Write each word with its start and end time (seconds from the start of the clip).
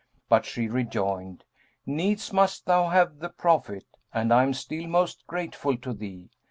But 0.29 0.47
she 0.47 0.67
rejoined, 0.67 1.43
'Needs 1.85 2.33
must 2.33 2.65
thou 2.65 2.89
have 2.89 3.19
the 3.19 3.29
profit, 3.29 3.85
and 4.11 4.33
I 4.33 4.41
am 4.41 4.55
still 4.55 4.87
most 4.87 5.27
grateful 5.27 5.77
to 5.77 5.93
thee.' 5.93 6.31